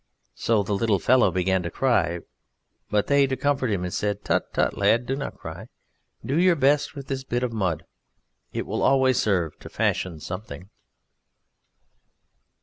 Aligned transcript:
So 0.33 0.63
the 0.63 0.73
little 0.73 0.97
fellow 0.97 1.29
began 1.29 1.61
to 1.61 1.69
cry, 1.69 2.21
but 2.89 3.05
they, 3.05 3.27
to 3.27 3.37
comfort 3.37 3.69
him, 3.69 3.87
said: 3.91 4.23
"Tut, 4.25 4.51
lad! 4.57 4.73
tut! 5.01 5.05
do 5.05 5.15
not 5.15 5.37
cry; 5.37 5.67
do 6.25 6.39
your 6.39 6.55
best 6.55 6.95
with 6.95 7.05
this 7.05 7.23
bit 7.23 7.43
of 7.43 7.53
mud. 7.53 7.85
It 8.51 8.65
will 8.65 8.81
always 8.81 9.19
serve 9.21 9.59
to 9.59 9.69
fashion 9.69 10.19
something." 10.19 10.69